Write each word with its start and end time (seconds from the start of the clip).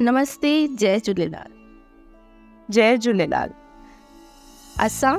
नमस्ते 0.00 0.50
जय 0.78 0.98
झूलेलाल 1.06 1.50
जय 2.72 2.96
झूलेलाल 2.96 3.48
असां 4.84 5.14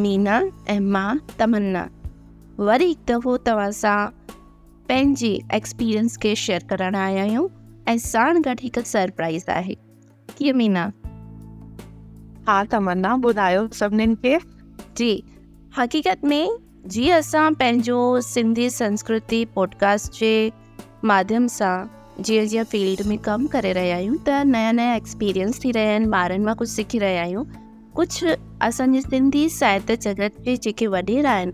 मीना 0.00 0.38
ऐं 0.72 0.78
मां 0.92 1.16
तमन्ना 1.38 1.84
वरी 2.58 2.86
हिकु 2.86 3.02
दफ़ो 3.10 3.36
तव्हां 3.46 3.70
सां 3.78 4.06
पंहिंजे 4.88 5.30
एक्सपीरियंस 5.54 6.16
खे 6.22 6.34
शेयर 6.42 6.62
करणु 6.70 6.98
आया 6.98 7.22
आहियूं 7.22 7.46
ऐं 7.92 7.96
साण 8.04 8.38
गॾु 8.44 8.54
हिकु 8.62 8.80
सरप्राइज़ 8.92 9.44
आहे 9.56 9.74
कीअं 10.38 10.56
मीना 10.58 10.84
हा 12.48 12.62
तमन्ना 12.72 13.14
ॿुधायो 13.24 13.66
सभिनीनि 13.80 14.14
खे 14.24 14.38
जी 14.98 15.12
हक़ीक़त 15.78 16.24
में 16.32 16.48
जीअं 16.92 17.18
असां 17.18 17.50
पंहिंजो 17.60 17.98
सिंधी 18.28 18.68
संस्कृति 18.78 19.44
पॉडकास्ट 19.54 20.18
जे 20.20 20.32
माध्यम 21.12 21.46
सां 21.58 21.74
जीअं 22.24 22.46
जीअं 22.48 22.64
फील्ड 22.72 23.06
में 23.06 23.16
कमु 23.18 23.46
करे 23.52 23.72
रहिया 23.72 23.94
आहियूं 23.96 24.16
त 24.26 24.30
नया 24.46 24.70
नया 24.72 24.94
एक्सपीरियंस 24.96 25.58
थी 25.64 25.70
रहिया 25.76 25.90
आहिनि 25.92 26.10
ॿारनि 26.16 26.44
मां 26.44 26.54
कुझु 26.60 26.70
सिखी 26.72 26.98
रहिया 27.04 27.20
आहियूं 27.22 27.42
कुझु 27.96 28.34
असांजे 28.66 29.00
सिंधी 29.02 29.48
साहित्य 29.58 29.96
जगत 30.06 30.34
जे 30.44 30.56
जेके 30.64 30.86
वॾेरा 30.94 31.30
आहिनि 31.30 31.52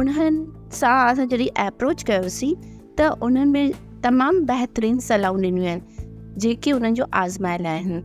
उन्हनि 0.00 0.76
सां 0.78 0.94
असां 1.10 1.26
जॾहिं 1.32 1.48
एप्रोच 1.66 2.02
कयोसीं 2.10 2.54
त 2.98 3.08
उन्हनि 3.28 3.50
में 3.50 4.00
तमामु 4.08 4.40
बहितरीनु 4.52 5.00
सलाहूं 5.10 5.38
ॾिनियूं 5.44 5.66
आहिनि 5.66 6.38
जेके 6.44 6.72
उन्हनि 6.78 6.94
जो 7.00 7.06
आज़माइल 7.22 7.66
आहिनि 7.76 8.00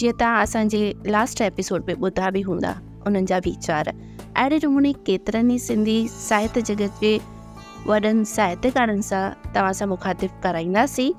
जीअं 0.00 0.14
तव्हां 0.20 0.42
असांजे 0.42 0.82
लास्ट 1.16 1.40
एपिसोड 1.50 1.84
में 1.88 1.94
ॿुधा 2.08 2.30
बि 2.34 2.40
हूंदा 2.50 2.74
उन्हनि 3.06 3.26
जा 3.32 3.38
वीचार 3.50 3.92
अहिड़े 3.96 4.60
नमूने 4.66 4.92
केतिरनि 5.06 5.54
ई 5.62 5.66
सिंधी 5.70 5.98
साहित्य 6.28 6.62
जॻत 6.72 7.00
जे 7.02 7.12
वॾनि 7.90 8.24
साहित्यकारनि 8.36 9.02
सां 9.10 9.24
तव्हां 9.54 9.72
सां 9.80 9.88
मुखातिफ़ु 9.94 10.34
कराईंदासीं 10.42 11.12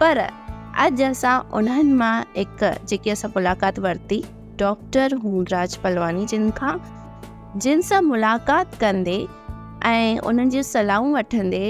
पर 0.00 0.18
अॼु 0.84 1.04
असां 1.08 1.34
उन्हनि 1.58 1.92
मां 2.00 2.14
हिकु 2.36 2.68
जेकी 2.88 3.10
असां 3.10 3.28
मुलाक़ात 3.36 3.78
वरिती 3.84 4.18
डॉक्टर 4.62 5.14
हूनराज 5.22 5.76
पलवानी 5.84 6.24
जिन 6.32 6.50
खां 6.58 6.74
जिन 7.66 7.80
सां 7.90 8.00
मुलाक़ात 8.12 8.74
कंदे 8.82 9.14
ऐं 9.92 10.18
उन्हनि 10.30 10.50
जी 10.56 10.62
सलाहूं 10.72 11.14
वठंदे 11.14 11.62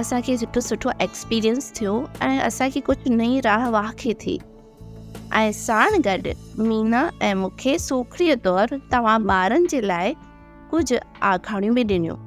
असांखे 0.00 0.36
सुठो 0.42 0.60
सुठो 0.70 0.90
एक्सपीरियंस 1.06 1.70
थियो 1.78 1.92
ऐं 2.30 2.38
असांखे 2.48 2.80
कुझु 2.90 3.14
नई 3.20 3.40
राह 3.48 3.68
वा 3.76 3.84
थी 4.24 4.38
ऐं 5.42 5.50
साण 5.62 6.00
गॾु 6.06 6.34
मीना 6.68 7.02
ऐं 7.28 7.34
मूंखे 7.44 7.78
सोखिड़ीअ 7.86 8.36
तौरु 8.48 8.76
तव्हां 8.92 9.18
ॿारनि 9.38 9.66
जे 9.74 9.80
लाइ 9.92 10.12
कुझु 10.70 10.96
आखाणियूं 11.32 11.74
बि 11.78 11.84
ॾिनियूं 11.94 12.18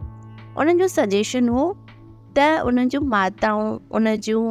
उन्हनि 0.58 0.80
जो 0.82 0.88
सजेशन 0.98 1.50
हुओ 1.56 1.72
त 2.38 2.52
उन्हनि 2.70 2.90
जूं 2.94 3.02
माताऊं 3.18 3.66
उन 3.98 4.16
जूं 4.28 4.46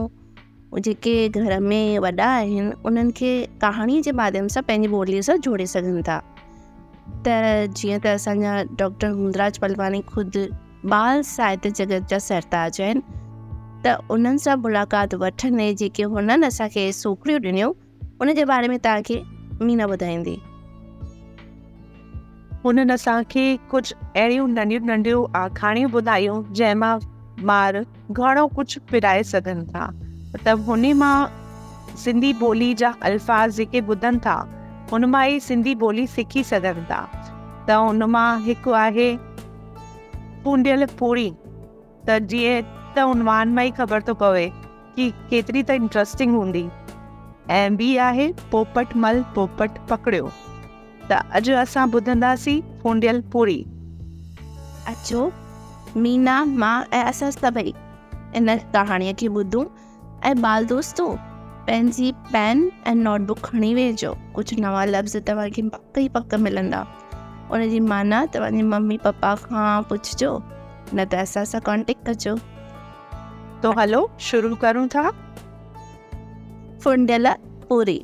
जेके 0.78 1.28
घर 1.28 1.58
में 1.60 1.98
वॾा 1.98 2.10
आहिनि 2.32 2.72
उन्हनि 2.86 3.12
खे 3.16 3.30
कहाणीअ 3.60 4.02
जे 4.02 4.12
माध्यम 4.20 4.46
सां 4.54 4.62
पंहिंजी 4.62 4.88
ॿोलीअ 4.94 5.22
सां 5.26 5.36
जोड़े 5.46 5.66
सघनि 5.66 6.02
था 6.08 6.18
त 7.26 7.38
जीअं 7.76 7.98
त 8.04 8.06
असांजा 8.16 8.52
डॉक्टर 8.80 9.08
हुंदराज 9.18 9.58
पलवानी 9.58 10.00
ख़ुदि 10.12 10.42
बाल 10.92 11.22
साहित्य 11.34 11.70
जगत 11.78 12.02
जा 12.10 12.18
सरताज 12.26 12.80
आहिनि 12.80 13.00
त 13.84 13.96
उन्हनि 14.14 14.38
सां 14.44 14.54
मुलाक़ात 14.64 15.14
वठंदे 15.24 15.66
जेके 15.82 16.02
हुननि 16.14 16.46
असांखे 16.46 16.84
सोकिरियूं 17.02 17.40
ॾिनियूं 17.50 17.72
उनजे 18.22 18.44
बारे 18.50 18.68
में 18.70 18.78
तव्हांखे 18.84 19.16
मीना 19.66 19.84
ॿुधाईंदी 19.94 20.34
हुननि 22.64 22.92
असांखे 22.96 23.44
कुझु 23.70 23.90
अहिड़ियूं 24.04 24.48
नंढियूं 24.58 24.86
नंढियूं 24.90 25.22
आखाणियूं 25.44 25.90
ॿुधायूं 25.98 26.38
जंहिं 26.58 26.76
मां 26.82 26.94
ॿार 27.58 27.82
घणो 28.18 28.46
कुझु 28.56 28.80
फिराए 28.90 29.22
सघनि 29.34 29.64
था 29.74 29.84
मतलब 30.34 30.64
हुन 30.66 30.92
मां 30.98 31.94
सिंधी 32.04 32.32
ॿोली 32.42 32.72
जा 32.80 32.88
अल्फाज़ 33.08 33.56
जेके 33.56 33.80
ॿुधनि 33.94 34.18
था 34.26 34.34
हुन 34.92 35.04
मां 35.14 35.24
ई 35.28 35.40
सिंधी 35.46 35.74
ॿोली 35.82 36.06
सिखी 36.16 36.42
सघनि 36.50 36.82
था 36.90 37.00
त 37.68 37.78
हुन 37.84 38.02
मां 38.16 38.28
हिकु 38.44 38.72
आहे 38.82 39.08
पूंडियल 40.44 40.86
पूरी 41.00 41.30
त 42.08 42.18
जीअं 42.34 42.60
त 42.96 43.06
उनवान 43.14 43.52
मां 43.58 43.64
ई 43.70 43.70
ख़बर 43.80 44.02
थो 44.06 44.06
तो 44.06 44.14
पवे 44.22 44.46
कि 44.96 45.10
केतिरी 45.30 45.62
त 45.70 45.80
इंट्रस्टिंग 45.88 46.34
हूंदी 46.36 46.64
ऐं 47.58 47.66
ॿी 47.82 47.90
आहे 48.06 48.28
पोपट 48.54 48.96
मल 49.06 49.22
पोपट 49.34 49.82
पकड़ियो 49.90 50.30
त 51.10 51.20
अॼु 51.40 51.56
असां 51.66 51.88
ॿुधंदासीं 51.98 52.58
पूंडियल 52.84 53.20
पूरी 53.34 53.60
अचो 54.94 55.28
मीना 56.06 56.40
मां 56.64 56.74
ऐं 56.98 57.04
असां 57.12 57.30
सभई 57.42 57.72
इन 58.40 58.56
कहाणीअ 58.78 59.14
खे 59.20 59.28
ॿुधूं 59.40 59.64
ऐं 60.24 60.34
ॿाल 60.44 60.64
दोस्तो 60.66 61.06
पंहिंजी 61.66 62.10
पेन 62.32 62.58
ऐं 62.86 62.94
नोटबुक 62.94 63.38
खणी 63.44 63.72
वेहिजो 63.74 64.10
कुझु 64.34 64.56
नवां 64.64 64.86
लफ़्ज़ 64.86 65.16
तव्हांखे 65.28 65.62
पक 65.74 65.98
ई 65.98 66.08
पक 66.16 66.34
मिलंदा 66.44 66.80
उन 67.54 67.60
जी 67.70 67.78
माना 67.92 68.18
तव्हांजे 68.34 68.62
मम्मी 68.72 68.96
पप्पा 69.04 69.34
खां 69.44 69.80
पुछिजो 69.88 70.30
न 70.94 71.04
त 71.10 71.14
असां 71.24 71.44
सां 71.52 71.60
कॉन्टेक्ट 71.68 72.06
कजो 72.08 72.34
तो 73.62 73.70
हलो 73.78 74.00
शुरू 74.28 74.54
करूं 74.64 74.86
था 74.94 75.04
फुंडियल 76.82 77.26
पूरी 77.72 77.98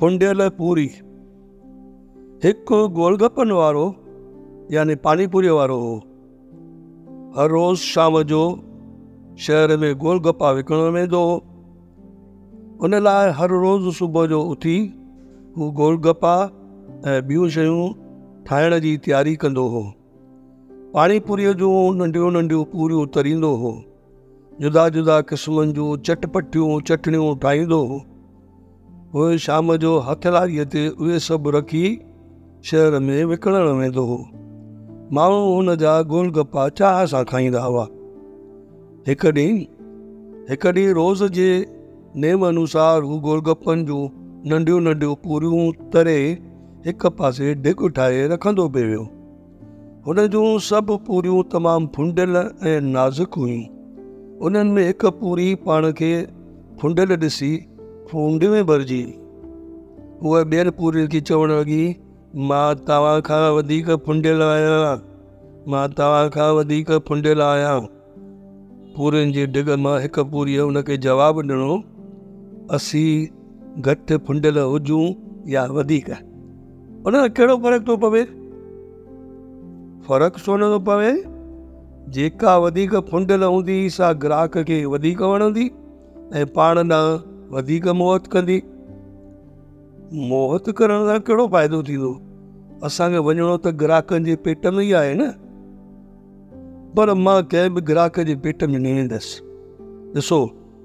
फुंडियल 0.00 0.48
पूरी 0.62 0.88
हिकु 2.44 2.80
गोलगपनि 3.00 3.54
वारो 3.60 3.86
यानी 4.72 4.94
पानीपुरी 5.04 5.48
वारो 5.48 5.76
हो 5.78 5.90
हर 7.38 7.48
रोज़ 7.50 7.78
शाम 7.82 8.22
जो 8.32 8.40
शहर 9.46 9.76
में 9.80 9.94
गोल 10.02 10.18
गप्पा 10.26 10.50
विकणणु 10.58 10.90
वेंदो 10.94 11.18
हो 11.28 11.34
उन 12.84 12.94
लाइ 13.02 13.30
हर 13.38 13.50
रोज़ु 13.64 13.90
सुबुह 13.98 14.26
जो 14.26 14.40
उथी 14.54 14.76
हू 15.56 15.70
गोल 15.80 15.96
गप्पा 16.06 16.34
ऐं 17.10 17.20
ॿियूं 17.28 17.48
शयूं 17.56 17.82
ठाहिण 18.46 18.78
जी 18.84 18.96
तयारी 19.06 19.34
कंदो 19.42 19.66
हो 19.74 19.82
पाणीपुरीअ 20.94 21.52
जूं 21.62 21.72
नंढियूं 21.96 22.30
नंढियूं 22.36 22.64
पूरियूं 22.72 23.06
तरींदो 23.16 23.52
हो 23.64 23.72
जुदा 24.60 24.88
जुदा 24.96 25.20
क़िस्मनि 25.32 25.72
जूं 25.80 25.90
चटपटियूं 26.10 26.80
चटणियूं 26.92 27.34
ठाहींदो 27.42 27.82
हो 27.90 27.98
पोइ 29.12 29.36
शाम 29.48 29.76
जो 29.84 29.92
हथलारीअ 30.08 30.64
ते 30.76 30.88
उहे 30.94 31.18
सभु 31.28 31.50
रखी 31.58 31.84
शहर 32.70 32.98
में 33.10 33.16
विकिणणु 33.34 33.74
वेंदो 33.80 34.04
हो 34.12 34.18
माण्हू 35.12 35.40
हुन 35.54 35.74
जा 35.78 35.92
गप्पा 36.34 36.68
चाह 36.80 37.04
सां 37.12 37.22
खाईंदा 37.30 37.60
हुआ 37.62 37.82
हिकु 39.08 39.30
ॾींहुं 39.38 39.58
हिकु 40.50 40.68
ॾींहुं 40.78 40.92
रोज़ 40.98 41.24
जे 41.38 41.48
नेम 42.22 42.46
अनुसार 42.46 43.02
हू 43.08 43.18
गोलगप्पनि 43.26 43.82
जूं 43.90 44.02
नंढियूं 44.52 44.80
नंढियूं 44.86 45.14
पूरियूं 45.24 45.90
तरे 45.94 46.16
हिकु 46.86 47.10
पासे 47.18 47.54
ढिग 47.66 47.86
ठाहे 47.96 48.26
रखंदो 48.32 48.68
पियो 48.76 48.86
वियो 48.86 49.02
हुन 50.06 50.26
जूं 50.34 50.44
सभु 50.70 50.96
पूरियूं 51.08 51.42
तमामु 51.56 51.88
फुंडियल 51.96 52.36
ऐं 52.70 52.80
नाज़ुक 52.94 53.34
हुयूं 53.42 53.62
उन्हनि 54.46 54.70
में 54.78 54.86
हिकु 54.86 55.10
पूरी 55.20 55.54
पाण 55.68 55.90
खे 56.00 56.12
फुंडियल 56.80 57.16
ॾिसी 57.16 57.52
फूंडियूं 58.10 58.64
भरिजी 58.72 59.02
उहा 60.24 60.42
ॿियनि 60.56 60.70
पूरियुनि 60.80 61.08
खे 61.16 61.20
चवणु 61.32 61.52
लॻी 61.60 61.80
मां 62.36 62.68
खां 63.26 63.36
वधीक 63.56 63.90
फुंडियल 64.04 64.40
आहियां 64.42 64.94
मां 65.72 65.82
खां 66.36 66.46
वधीक 66.56 66.90
फुंडियल 67.08 67.40
आहियां 67.48 67.74
पूरियुनि 68.96 69.32
जी 69.36 69.44
डिग 69.56 69.68
मां 69.82 69.92
हिकु 70.06 70.24
पूरीअ 70.32 70.62
हुनखे 70.64 70.96
जवाबु 71.06 71.40
ॾिनो 71.50 71.76
असीं 72.74 73.82
घटि 73.86 74.16
फुंडियल 74.26 74.58
हुजूं 74.58 75.02
या 75.54 75.64
वधीक 75.78 76.10
उन 77.06 77.20
कहिड़ो 77.38 77.56
फ़र्क़ु 77.64 77.86
थो 77.92 77.96
पवे 78.06 78.24
फ़र्क़ु 80.08 80.40
छो 80.46 80.56
नथो 80.64 80.78
पवे 80.90 81.14
जेका 82.18 82.56
वधीक 82.66 82.94
फुंडियल 83.12 83.42
हूंदी 83.50 83.78
सा 83.98 84.12
ग्राहक 84.26 84.58
खे 84.72 84.84
वधीक 84.96 85.22
वणंदी 85.30 85.70
ऐं 86.38 86.46
पाण 86.58 86.78
ॾांहुं 86.88 87.16
वधीक 87.58 87.86
मोहत 88.00 88.26
कंदी 88.34 88.62
मोहत 90.16 90.68
करण 90.78 91.06
सां 91.06 91.18
कहिड़ो 91.26 91.46
फ़ाइदो 91.52 91.82
थींदो 91.82 92.10
असांखे 92.86 93.18
वञिणो 93.26 93.56
त 93.64 93.68
ग्राहकनि 93.82 94.24
जे 94.24 94.34
पेट 94.46 94.66
में 94.74 94.82
ई 94.84 94.90
आहे 94.98 95.14
न 95.18 95.26
पर 96.96 97.12
मां 97.22 97.40
कंहिं 97.54 97.74
बि 97.74 97.80
ग्राहक 97.90 98.20
जे 98.28 98.34
पेट 98.44 98.62
में 98.70 98.78
न 98.78 98.84
वेंदसि 98.94 99.40
ॾिसो 100.16 100.38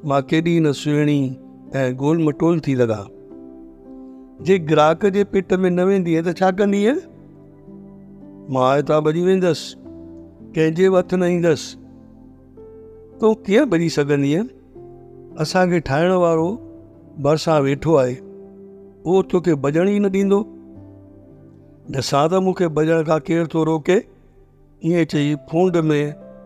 मां 0.09 0.21
केॾी 0.29 0.59
न 0.59 0.71
सुहिणी 0.81 1.19
ऐं 1.79 1.91
गोल 1.97 2.23
मटोल 2.27 2.59
थी 2.67 2.73
लॻां 2.79 3.01
जे 4.45 4.57
ग्राहक 4.71 5.05
जे 5.17 5.23
पेट 5.33 5.53
में 5.61 5.69
न 5.69 5.85
वेंदीअ 5.91 6.21
त 6.29 6.33
छा 6.39 6.49
कंदी 6.61 6.79
आहे 6.85 8.55
मां 8.57 8.69
हितां 8.77 8.99
भॼी 9.09 9.21
वेंदसि 9.29 9.75
कंहिंजे 10.57 10.87
हथु 10.97 11.17
न 11.17 11.29
ईंदसि 11.35 11.77
तूं 13.21 13.31
कीअं 13.49 13.69
भॼी 13.75 13.89
सघंदीअ 13.99 14.41
असांखे 15.45 15.79
ठाहिण 15.91 16.11
वारो 16.25 16.49
भरिसां 17.27 17.59
वेठो 17.69 17.95
आहे 18.05 18.17
उहो 19.07 19.21
तोखे 19.31 19.53
भॼण 19.63 19.89
ई 19.89 19.99
न 19.99 20.05
ॾींदो 20.13 20.37
न 21.93 22.01
साध 22.07 22.33
मूंखे 22.47 22.67
भॼण 22.79 23.03
खां 23.09 23.17
केरु 23.29 23.45
थो 23.53 23.63
रोके 23.69 23.95
ईअं 24.89 25.03
चई 25.13 25.33
फूंड 25.51 25.77
में 25.91 26.03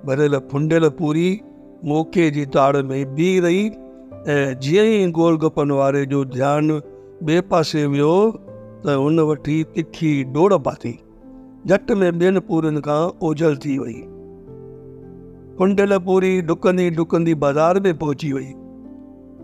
भरियल 0.09 0.38
फुंडियल 0.51 0.88
पूरी 1.00 1.27
मौके 1.91 2.29
जी 2.38 2.45
ताड़ 2.57 2.75
में 2.91 3.01
बीह 3.15 3.39
रही 3.45 3.65
ऐं 4.33 4.45
जीअं 4.65 4.85
ई 4.91 5.11
गोल 5.19 5.39
वारे 5.79 6.05
जो 6.13 6.23
ध्यानु 6.38 6.79
ॿिए 7.27 7.41
पासे 7.50 7.85
वियो 7.95 8.13
त 8.85 8.95
हुन 9.01 9.19
वठी 9.31 9.57
तिखी 9.75 10.13
डोड़ 10.38 10.53
पाती 10.67 10.97
झटि 11.67 11.95
में 12.03 12.09
ॿियनि 12.11 12.39
पूरनि 12.51 12.81
खां 12.88 13.01
ओझल 13.29 13.57
थी 13.65 13.77
वई 13.83 14.01
फुंडियल 15.59 15.97
पूरी 16.07 16.31
डुकंदी 16.51 16.89
डुकंदी 17.01 17.33
बाज़ार 17.45 17.79
में 17.88 17.94
पहुची 18.01 18.31
वई 18.38 18.50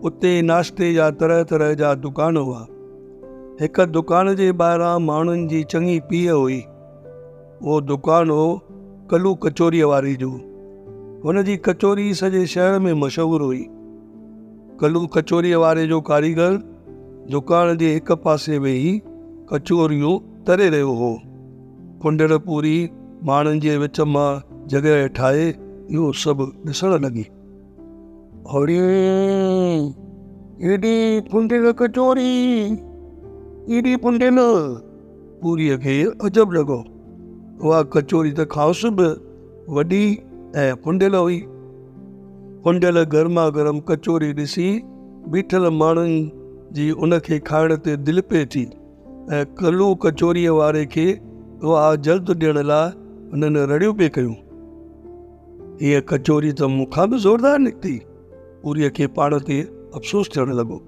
उते 0.08 0.32
नाश्ते 0.52 0.92
जा 0.98 1.10
तरह 1.22 1.42
तरह 1.54 1.74
जा 1.84 1.94
दुकान 2.06 2.36
हुआ 2.46 2.66
हिक 3.60 3.78
दुकान 3.94 4.28
जे 4.36 4.44
ॿाहिरां 4.60 4.90
माण्हुनि 5.06 5.42
जी 5.48 5.58
चङी 5.70 5.96
पीउ 6.12 6.36
हुई 6.40 6.54
उहो 6.68 7.74
दुकानु 7.88 8.34
हो 8.38 8.46
कलू 9.10 9.32
कचोरीअ 9.42 9.88
वारी 9.90 10.14
जो 10.22 10.28
हुन 11.24 11.40
जी 11.48 11.56
कचोरी 11.66 12.06
सॼे 12.22 12.44
शहर 12.54 12.78
में 12.86 12.92
मशहूरु 13.02 13.44
हुई 13.50 13.60
कलू 14.84 15.04
कचोरीअ 15.18 15.58
वारे 15.64 15.86
जो 15.92 16.00
कारीगर 16.08 16.56
दुकान 17.36 17.76
जे 17.84 17.92
हिक 17.98 18.12
पासे 18.24 18.58
वेही 18.66 18.96
कचोरियूं 19.54 20.16
तरे 20.50 20.68
रहियो 20.78 20.94
हो 21.04 21.14
कुंडड़ 22.04 22.32
पूरी 22.50 22.76
माण्हुनि 23.32 23.60
जे 23.70 23.76
विच 23.86 24.00
मां 24.18 24.26
जॻहि 24.72 25.08
ठाहे 25.20 25.48
इहो 25.54 26.12
सभु 26.26 26.46
ॾिसणु 26.76 26.98
लॻी 27.08 27.24
होड़ी 28.52 28.78
एॾी 30.68 30.94
कुंडड़ 31.34 31.70
कचोरी 31.82 32.32
ઈડી 33.76 33.92
પણ 34.02 34.14
ન 34.36 34.42
पूरीअ 35.42 35.74
खे 35.82 35.92
अजब 36.26 36.50
लगो 36.54 36.78
उहा 37.66 37.76
कचोरी 37.96 38.32
त 38.38 38.44
ख़ासि 38.54 38.88
बि 39.00 39.04
वॾी 39.76 40.00
ऐं 40.62 40.74
फुंडियल 40.86 41.14
हुई 41.18 41.36
फुंडियल 42.64 42.98
गरमा 43.14 43.44
गरम 43.58 43.78
कचोरी 43.90 44.28
दिसी 44.40 44.66
बीठल 45.36 45.70
माण्हुनि 45.82 46.18
जी 46.80 46.88
उनखे 47.06 47.38
खाइण 47.50 47.74
ते 47.88 47.94
दिलि 48.10 48.24
पिए 48.32 48.44
थी 48.56 48.64
ऐं 49.38 49.42
कलू 49.62 49.88
कचोरीअ 50.06 50.56
वारे 50.58 50.84
खे 50.98 51.06
उहा 51.70 51.88
जल्द 52.08 52.34
ॾियण 52.36 52.58
लाइ 52.72 52.90
हुननि 53.34 53.64
रड़ियूं 53.74 53.94
पिए 54.02 54.08
कयूं 54.20 54.34
हीअ 55.84 56.02
कचोरी 56.14 56.52
तो 56.62 56.68
मुखा 56.78 57.06
भी 57.14 57.22
ज़ोरदार 57.28 57.58
निकती 57.70 57.96
पूरी 58.64 58.90
के 59.00 59.06
पाण 59.20 59.38
ते 59.50 59.62
अफ़सोस 60.02 60.34
थियणु 60.36 60.62
लॻो 60.62 60.80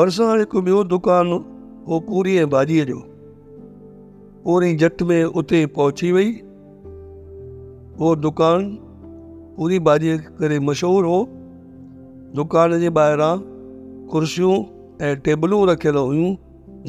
भरिसां 0.00 0.32
हिकु 0.44 0.66
ॿियो 0.70 0.82
दुकानु 0.94 1.44
उहो 1.86 1.98
पूरी 2.06 2.34
ऐं 2.36 2.48
भाॼीअ 2.50 2.84
जो 2.84 2.96
पूरी 4.44 4.74
झट 4.76 5.02
में 5.10 5.22
उते 5.38 5.58
पहुची 5.74 6.10
वई 6.12 6.30
उहो 6.32 8.14
दुकानु 8.22 8.68
पूरी 9.56 9.78
भाॼीअ 9.88 10.16
करे 10.38 10.58
मशहूरु 10.66 11.08
हो 11.10 11.18
दुकान 12.38 12.78
जे 12.82 12.88
ॿाहिरां 12.98 13.34
कुर्सियूं 14.10 14.56
ऐं 15.06 15.12
टेबलूं 15.24 15.60
रखियल 15.70 15.96
हुयूं 16.02 16.30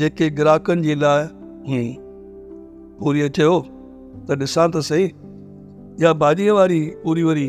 जेके 0.01 0.29
ग्राहकनि 0.41 0.81
जे 0.87 0.95
लाइ 1.03 1.21
हुयूं 1.69 1.93
पूरीअ 3.03 3.27
चयो 3.37 3.53
त 4.29 4.39
ॾिसां 4.47 4.67
त 4.71 4.83
सही 4.91 5.07
या 6.07 6.13
भाॼीअ 6.25 6.55
वारी 6.59 6.81
पूरी 7.05 7.23
वरी 7.29 7.47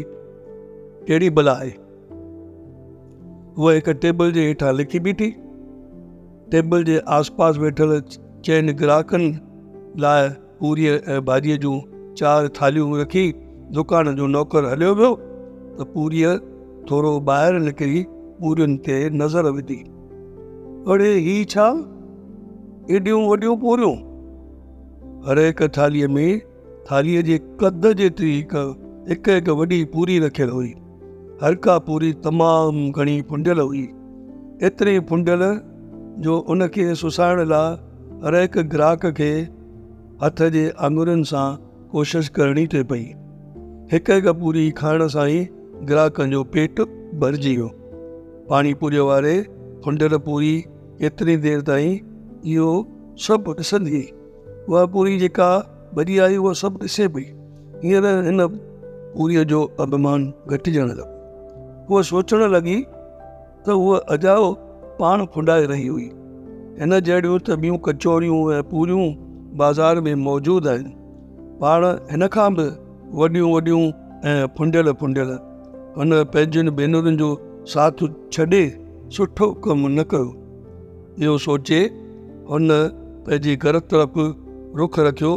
कहिड़ी 1.08 1.30
भला 1.40 1.52
आहे 1.62 1.72
उहा 2.12 3.76
हिकु 3.80 3.92
टेबल 4.06 4.32
जे 4.40 4.46
हेठां 4.52 4.74
लिखी 4.78 5.00
बीठी 5.08 5.34
टेबल 6.50 6.84
जे 6.84 6.98
आसपास 7.16 7.56
वेठल 7.62 7.98
चइनि 8.44 8.72
ग्राहकनि 8.82 9.28
लाइ 10.04 10.28
पूरीअ 10.60 10.94
ऐं 11.14 11.18
भाॼीअ 11.28 11.56
जूं 11.64 11.76
चारि 12.20 12.48
थालियूं 12.60 12.98
रखी 13.00 13.26
दुकान 13.78 14.14
जो 14.16 14.26
नौकर 14.34 14.64
हलियो 14.72 14.94
वियो 15.00 15.10
त 15.80 15.86
पूरीअ 15.94 16.30
थोरो 16.90 17.10
ॿाहिरि 17.28 17.58
निकिरी 17.66 18.00
पूरियुनि 18.40 18.76
ते 18.88 18.96
नज़र 19.22 19.50
विधी 19.58 19.78
अड़े 20.92 21.12
ही 21.28 21.36
छा 21.54 21.66
एॾियूं 22.96 23.22
वॾियूं 23.28 23.56
पूरियूं 23.66 23.94
हर 25.28 25.38
हिक 25.46 25.62
थालीअ 25.78 26.08
में 26.16 26.40
थालीअ 26.90 27.22
जे 27.30 27.38
कद 27.60 27.92
जेतिरी 28.00 28.32
हिकु 28.36 28.64
हिकु 29.10 29.32
हिकु 29.38 29.54
वॾी 29.60 29.84
पूरी 29.94 30.18
रखियलु 30.26 30.52
हुई 30.58 30.72
हर 31.42 31.54
का 31.64 31.78
पूरी 31.90 32.12
तमामु 32.26 32.90
घणी 32.96 33.16
फुंडियल 33.32 33.60
हुई 33.68 33.88
एतिरी 34.68 34.98
फुंडियल 35.10 35.44
जो 36.24 36.38
उन 36.50 36.66
खे 36.74 36.94
सुसाइण 37.00 37.40
लाइ 37.48 37.76
हर 38.26 38.34
हिकु 38.40 38.62
ग्राहक 38.74 39.04
खे 39.18 39.28
हथ 40.22 40.40
जे 40.54 40.62
आङुरियुनि 40.88 41.26
सां 41.30 41.44
कोशिशि 41.92 42.30
करणी 42.38 42.64
थिए 42.72 42.86
पई 42.92 43.04
हिकु 43.92 44.12
हिकु 44.18 44.32
पूरी 44.40 44.64
खाइण 44.80 45.06
सां 45.14 45.26
ई 45.36 45.40
ग्राहकनि 45.90 46.32
जो 46.38 46.42
पेट 46.56 46.82
भरिजी 47.24 47.52
वियो 47.58 47.68
पाणी 48.50 48.74
पूरीअ 48.82 49.04
वारे 49.10 49.36
खुंडर 49.86 50.18
पूरी 50.26 50.50
केतिरी 51.02 51.36
देरि 51.48 51.62
ताईं 51.70 51.94
इहो 52.54 52.66
सभु 53.28 53.54
ॾिसंदी 53.64 54.02
उहा 54.58 54.86
पूरी 54.96 55.16
जेका 55.24 55.48
भॼी 56.00 56.18
आई 56.26 56.36
उहा 56.44 56.52
सभु 56.64 56.82
ॾिसे 56.92 57.08
पई 57.16 57.26
हींअर 57.84 58.10
हिन 58.30 58.46
पूरीअ 59.16 59.44
जो 59.54 59.62
अभिमान 59.86 60.30
घटिजण 60.56 60.90
लॻो 61.00 61.10
उहा 61.90 62.06
सोचणु 62.14 62.50
लॻी 62.56 62.80
त 63.66 63.82
उहा 63.82 64.00
अजायो 64.16 64.48
पाण 65.00 65.24
खुंडाए 65.34 65.64
रही 65.70 65.86
हुई 65.92 66.06
हिन 66.80 66.92
जहिड़ियूं 67.06 67.36
त 67.46 67.54
ॿियूं 67.62 67.78
कचोरियूं 67.86 68.38
ऐं 68.54 68.62
पूरियूं 68.72 69.04
बाज़ारि 69.60 70.00
में 70.06 70.16
मौजूदु 70.26 70.70
आहिनि 70.72 70.92
पाण 71.62 71.84
हिन 72.12 72.22
खां 72.36 72.46
बि 72.58 72.66
वॾियूं 73.20 73.50
वॾियूं 73.54 73.80
ऐं 74.32 74.36
फुंडियल 74.58 74.90
फुंडियल 75.00 75.30
हुन 75.98 76.08
पंहिंजियुनि 76.34 76.72
भेनरुनि 76.80 77.16
जो 77.22 77.28
साथ 77.74 77.98
छॾे 78.34 78.62
सुठो 79.18 79.46
कमु 79.66 79.88
न 79.96 80.04
कयो 80.12 80.28
इहो 81.26 81.34
सोचे 81.46 81.80
हुन 82.50 82.68
पंहिंजे 83.26 83.54
घर 83.66 83.78
तरफ़ 83.90 84.18
रुख 84.82 84.98
रखियो 85.10 85.32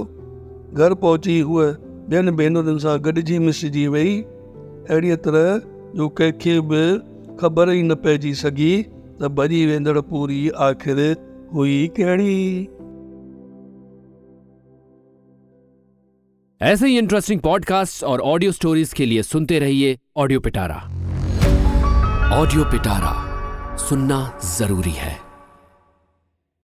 घर 0.79 0.97
पहुची 1.05 1.39
हूअ 1.51 1.67
ॿियनि 2.11 2.31
भेनरुनि 2.41 2.79
सां 2.87 2.95
गॾिजी 3.07 3.37
मिसिजी 3.47 3.85
वई 3.97 4.13
अहिड़ीअ 4.25 5.19
तरह 5.27 5.45
जो 5.99 6.09
कंहिंखे 6.21 6.57
बि 6.73 6.81
ख़बर 7.41 7.71
ई 7.77 7.83
न 7.89 8.01
पइजी 8.05 8.33
सघी 8.43 8.71
त 9.21 9.25
भॼी 9.37 9.65
वेंदड़ 9.65 9.99
पूरी 10.01 10.47
आख़िर 10.67 10.99
हुई 11.53 11.87
कहिड़ी 11.97 12.41
ऐसे 16.71 16.87
ही 16.87 16.97
इंटरेस्टिंग 16.99 17.39
पॉडकास्ट 17.41 18.03
और 18.03 18.21
ऑडियो 18.33 18.51
स्टोरीज 18.51 18.93
के 18.97 19.05
लिए 19.05 19.23
सुनते 19.23 19.59
रहिए 19.59 19.97
ऑडियो 20.25 20.39
पिटारा 20.47 20.77
ऑडियो 22.41 22.63
पिटारा 22.71 23.13
सुनना 23.87 24.23
जरूरी 24.57 24.95
है 25.03 25.30